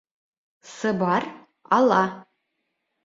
Сыбар, 0.75 1.21
ала 1.77 2.03